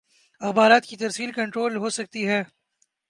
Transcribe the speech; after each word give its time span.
اخبارات 0.41 0.83
کی 0.85 0.95
ترسیل 0.97 1.31
کنٹرول 1.31 1.75
ہو 1.75 1.89
سکتی 1.89 2.27
ہے۔ 2.27 2.41